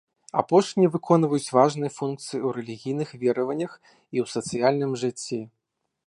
[0.41, 3.71] Апошнія выконваюць важныя функцыі ў рэлігійных вераваннях
[4.15, 5.39] і ў сацыяльным жыцці.